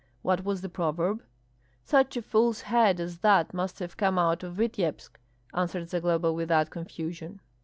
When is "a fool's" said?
2.17-2.61